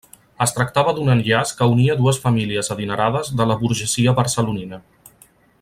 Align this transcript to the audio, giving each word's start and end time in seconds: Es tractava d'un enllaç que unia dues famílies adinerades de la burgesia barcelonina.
Es 0.45 0.53
tractava 0.59 0.93
d'un 0.99 1.11
enllaç 1.15 1.51
que 1.59 1.67
unia 1.75 1.97
dues 2.01 2.19
famílies 2.25 2.73
adinerades 2.77 3.33
de 3.43 3.51
la 3.53 3.61
burgesia 3.63 4.19
barcelonina. 4.23 4.85